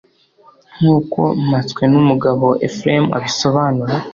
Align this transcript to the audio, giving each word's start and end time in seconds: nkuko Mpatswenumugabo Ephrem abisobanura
nkuko 0.77 1.19
Mpatswenumugabo 1.47 2.47
Ephrem 2.67 3.03
abisobanura 3.17 3.95